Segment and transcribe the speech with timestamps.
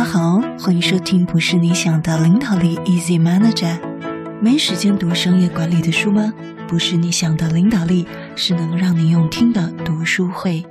[0.00, 3.78] 大家好，欢迎收听不是你想的领导力 Easy Manager。
[4.40, 6.32] 没时间读商业管理的书吗？
[6.66, 10.64] 不是你想的领导力，是能让你用听的读书会。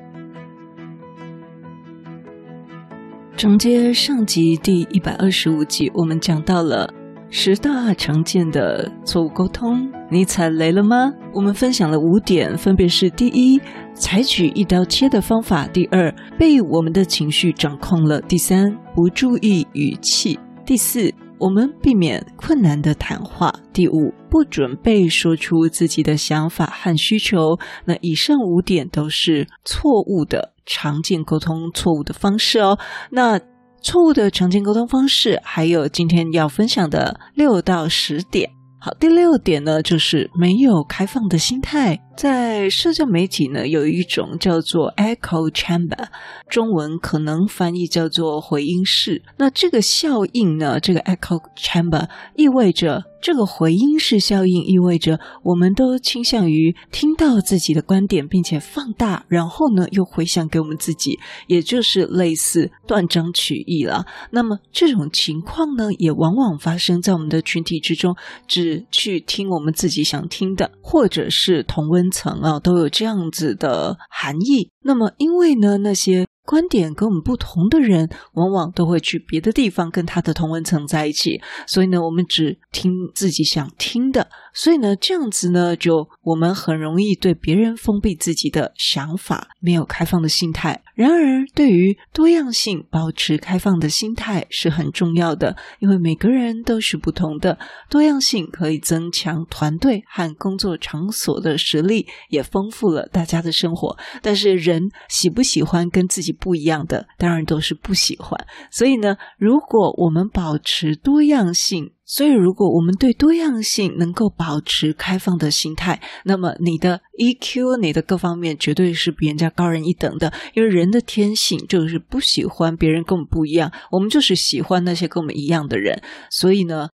[3.37, 6.91] 承接上集第一百二十五集，我们讲到了
[7.29, 11.13] 十大常见的错误沟通，你踩雷了吗？
[11.33, 13.61] 我们分享了五点，分别是：第一，
[13.93, 20.35] 采取一刀切的方法；第二，被我们的情绪掌控了；第三，不注意语气；
[20.65, 27.59] 第四，我们避免困难的谈话；第五，不准备说出自己的想法和需求。
[27.85, 32.79] 那以上五点都是错误的常见沟通错误的方式哦。
[33.11, 33.39] 那
[33.83, 38.58] 错误的常见沟通方式，还有今天要分享的六到十点。
[38.81, 41.99] 好，第六点呢，就是没有开放的心态。
[42.19, 46.09] 在社交媒体呢，有一种叫做 echo chamber，
[46.49, 49.23] 中文可能翻译叫做回音室。
[49.37, 53.05] 那这个效应呢，这个 echo chamber 意味着。
[53.21, 64.05] 这个回音式效应意味着，我们都倾向于听到自己的观点，并且放大，然后呢又回想给我们自己，也就是类似断章取义了。
[64.31, 68.15] 那么这种情况呢，也往往发生在我们的群体之中，
[68.47, 74.71] 只去听我们自己想听的，或者是同温层啊，都有这样子的含义。
[74.81, 76.25] 那么因为呢，那些。
[76.45, 84.27] 观点跟我们不同的人，往往都会去别的地方跟他的同文层在一起，所以呢，我们只听自己想听的。
[84.51, 90.81] 所以呢，这样子呢，就我们很容易对别人封闭自己的想法，没有开放的心态。
[90.95, 97.59] 然而，对于多样性，保持开放的心态是很重要的，因为每个人都是不同的，
[97.91, 103.95] 多样性可以增强团队和工作场所的实力，也丰富了大家的生活。
[104.23, 108.39] 但是，人人喜不喜欢跟自己不一样的，当然都是不喜欢。
[108.71, 120.33] 所以呢，如果我们保持多样性，所以，如果我们对多样性能够保持开放的心态，那么你的 EQ、你的各方面绝对是比人家高人一等的。
[120.55, 126.01] 因为人的天性就是不喜欢别人跟我们不一样，我们就是喜欢那些跟我们一样的人。
[126.31, 126.89] 所以呢，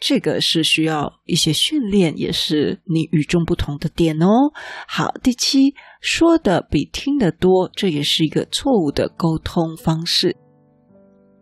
[0.00, 4.50] 这个是需要一些训练，也是你与众不同的点哦。
[4.88, 5.74] 好，第七，
[6.06, 10.36] 说的比听的多，这也是一个错误的沟通方式。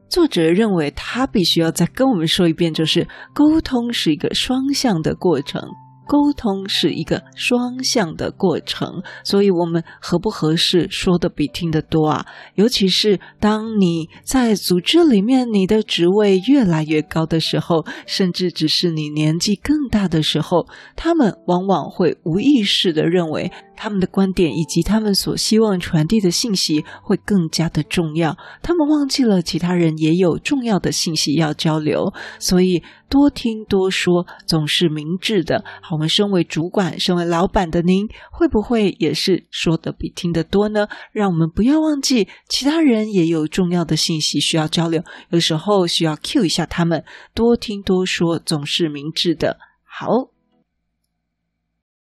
[0.09, 5.61] 作者认为，他必须要再跟我们说一遍，就是沟通是一个双向的过程。
[6.07, 12.27] 沟通是一个双向的过程，所以我们合不合适说的比听的多啊？
[12.57, 28.37] 尤其是当你在组织里面，你的职位越来越高的时候，甚至只是你年纪更大的时候，他们往往会无意识地认为他们的观点以及他们所希望传递的信息会更加的重要。
[28.63, 35.65] 他们忘记了其他人也有重要的信息要交流，所以多听多说总是明智的。
[35.83, 40.89] 好我们身为主管、身为老板的您，会不会也是说的比听的多呢？
[41.13, 47.05] 让我们不要忘记，其他人也有重要的信息需要交流，有时候需要 cue 一下他们。
[47.35, 49.59] 多听多说总是明智的。
[49.85, 50.31] 好，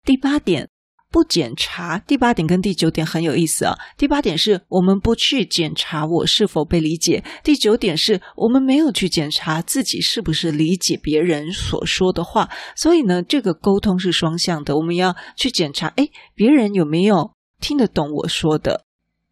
[0.04, 0.70] 第八点。
[1.18, 1.98] 不检查。
[1.98, 3.74] 第八点跟第九点很有意思啊。
[3.96, 12.48] 第八点是我们不去检查我是否被理解，第九点是我们没有去检查自己是不是理解别人所说的话。
[12.76, 18.84] 所以呢，这个沟通是双向的，我们要去检查，哎，别人有没有听得懂我说的。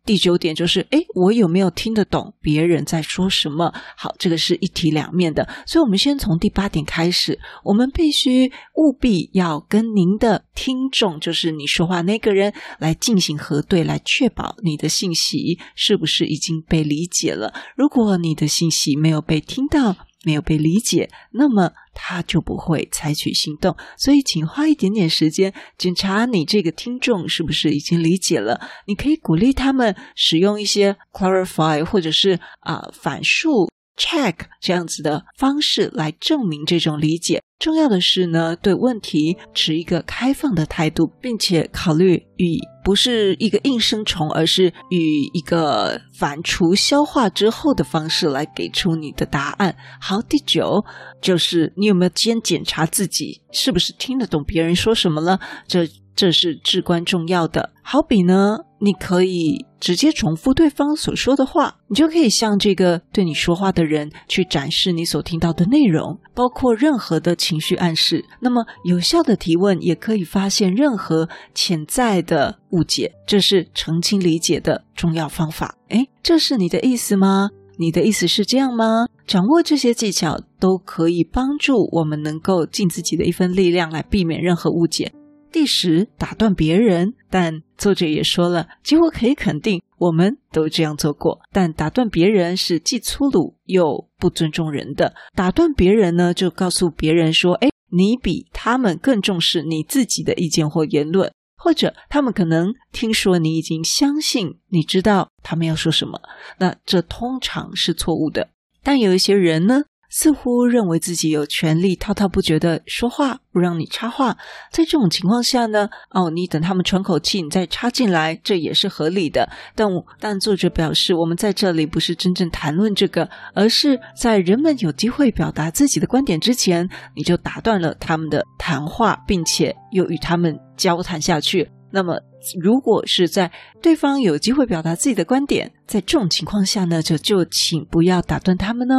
[0.07, 3.75] 第九点就是，诶，我有没有听得懂别人在说什么？
[3.97, 7.39] 好，这个是一体两面的，所以，我们先从第八点开始。
[7.65, 17.53] 我们必须务必要跟您的听众，就是你说话那个人，来进行核对，来确保你的信息是不是已经被理解了。
[17.77, 23.77] 如果你的信息没有被听到，没有被理解，那么他就不会采取行动。
[23.97, 28.61] 所以，请花一点点时间检查你这个听众是不是已经理解了。
[28.87, 33.71] 你可以鼓励他们使用一些 clarify 或者是啊、反述。
[33.97, 37.43] Check 这样子的方式来证明这种理解。
[37.59, 49.75] 重要的是呢，对问题持一个开放的态度，并且考虑以不是一个应声虫，而是以一个反刍消化之后的方式来给出你的答案。
[49.99, 50.85] 好，第九
[51.23, 55.41] 就是你有没有先检查自己是不是听得懂别人说什么了？
[55.67, 57.73] 这这是至关重要的。
[57.83, 68.25] 好比呢，你可以直接重复对方所说的话，你就可以向这个对你说话的人去展示你所听到的内容，包括任何的情绪暗示。
[68.41, 75.77] 那么，有效的提问也可以发现任何潜在的误解，这是澄清理解的重要方法。
[75.89, 77.49] 诶，这是你的意思吗？
[77.79, 79.07] 你的意思是这样吗？
[79.27, 85.13] 掌握这些技巧都可以帮助我们能够尽自己的一份力量来避免任何误解。
[85.57, 91.41] 第十，打断别人，但作者也说了，几乎可以肯定，我们都这样做过。
[91.51, 95.15] 但打断别人是既粗鲁又不尊重人的。
[95.35, 106.21] 打断别人呢，就告诉别人说：“哎，你比他们更重视你自己的意见或言论。”或者他们可能听说你已经相信，你知道他们要说什么，
[106.59, 108.51] 那这通常是错误的。
[108.83, 109.85] 但有一些人呢，
[110.19, 114.35] 似乎认为自己有权利滔滔不绝地说话，不让你插话。
[114.73, 119.47] 在这种情况下呢，哦，你等他们喘口气，你再插进来，这也是合理的。
[119.75, 119.87] 但
[120.19, 130.59] 但作者表示，我们在这里不是真正谈论这个，而是在人们有机会表达自己的观点之前，你就打断了他们的谈话，并且又与他们。
[130.77, 132.21] 交谈下去，那么
[132.61, 138.95] 如果是在对方有机会表达自己的观点，在这种情况下呢，就就请不要打断他们呢。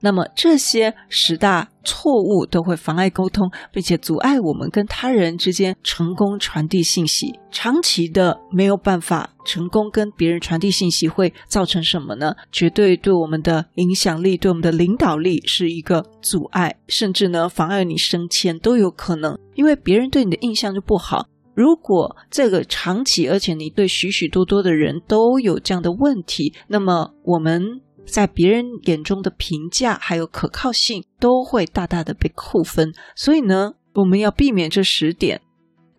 [0.00, 7.38] 那么这些十大错误都会妨碍沟通，并且阻碍我们跟他人之间成功传递信息。
[7.50, 12.32] 长期的没有办法成功跟别人传递信息，会造成什么呢？
[12.52, 19.36] 绝对对我们的影响力、对我们的领导力是一个阻碍，甚至呢妨碍你升迁都有可能。
[19.54, 21.26] 因为别人对你的印象就不好。
[21.54, 27.80] 如果这个长期，而且你对许许多多的人都有这样的问题，那么我们。
[28.08, 35.40] 在别人眼中的评价还有可靠性都会大大的被扣分，所以呢，我们要避免这十点，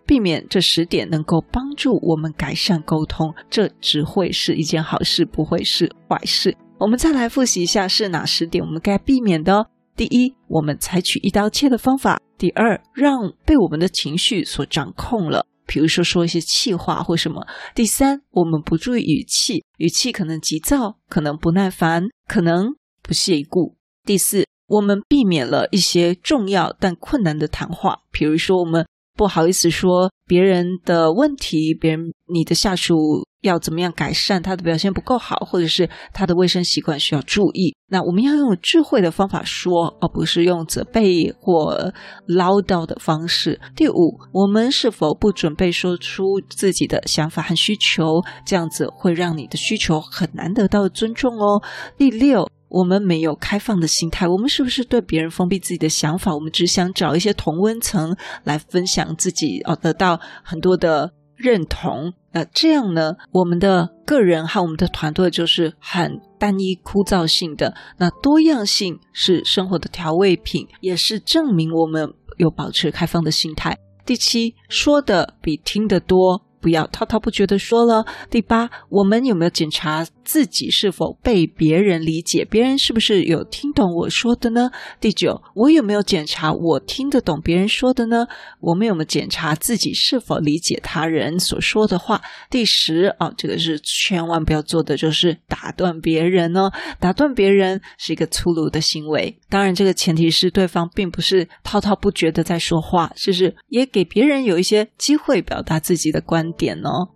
[0.06, 6.57] 避免这十点能够帮助我们改善沟通，这只会是一件好事，不会是坏事。
[6.79, 9.67] 我们再来复习一下是哪十点我们该避免的。
[9.95, 15.45] 第一，我们采取一刀切的方法；第二，让被我们的情绪所掌控了。
[15.68, 17.45] 比如说说一些气话或什么。
[17.75, 22.69] 第三，我们不注意语气，语气可能急躁，可能不耐烦，可能
[23.03, 23.75] 不屑一顾。
[24.06, 33.27] 第四，我们避免了一些重要但困难的谈话，比如说我们不好意思说别人的问题，别人你的下属。
[33.41, 37.75] 要怎么样改善他的表现不够好，或者是他的卫生习惯需要注意？
[37.91, 41.94] 那我们要用智慧的方法说，而不是用责备或
[42.27, 43.59] 唠叨的方式。
[43.75, 48.21] 第五，我们是否不准备说出自己的想法和需求？
[48.45, 51.63] 这样子会让你的需求很难得到尊重哦。
[51.97, 56.33] 第六，我们没有开放的心态，我们是不是对别人封闭自己的想法？
[56.35, 61.13] 我们只想找一些同温层来分享自己，哦，得到很多的。
[61.39, 67.74] 认同，那这样呢，我们的个人和我们的团队就是很单一枯燥性的。
[67.97, 73.77] 那多样性是生活的调味品，也是证明我们有保持开放的心态。
[74.06, 76.45] 第七，说的比听得多。
[76.62, 78.06] 不要滔滔不绝的说了。
[78.30, 82.45] 第八，我们有没有检查自己是否被别人理解？
[82.45, 84.69] 别人是不是有听懂我说的呢？
[85.01, 88.27] 第九，我有没有检查我听得懂别人说的呢？
[88.59, 92.21] 我们有没有检查自己是否理解他人所说的话？
[92.51, 96.71] 第十，啊，这个是千万不要做的，就是打断别人哦。
[96.99, 99.35] 打断别人是一个粗鲁的行为。
[99.49, 107.09] 当然，这个前提是对方并不是滔滔不绝的在说话，就是也给别人有一些机会表达自己的观点哦，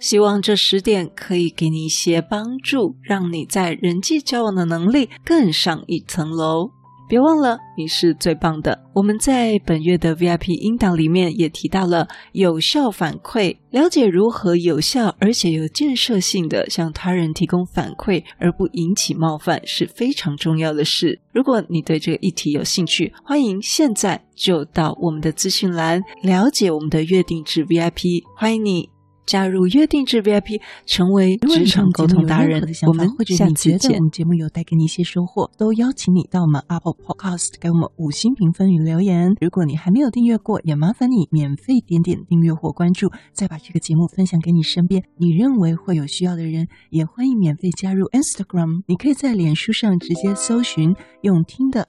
[0.00, 6.70] 希望这十点可以给你一些帮助，让你在人际交往的能力更上一层楼。
[7.08, 8.78] 别忘了，你是最棒的。
[8.92, 21.18] 我们在本月的 VIP 音档里面也提到了有效反馈，了解如何有效而且有建设性的向他人提供反馈，而不引起冒犯是非常重要的事。
[21.32, 28.97] 如果你对这个议题有兴趣，欢迎现在就到我们的资讯栏了解我们的月定制 VIP，欢迎你。
[29.28, 32.62] 加入约定制 VIP，成为职场沟通达人。
[32.86, 33.98] 我们下次见。
[33.98, 39.34] 我们节目有带给你一些收获，都邀请你到我们 Apple Podcast 给我们五星评分与留言。
[39.40, 46.66] 如果你还没有订阅过，也麻烦你免费点点订阅或关注，再把这个节目分享给你身边你认为会有需要的人。
[46.88, 51.88] 也欢迎免费加入 Instagram，你可以在脸书上直接搜寻“用听的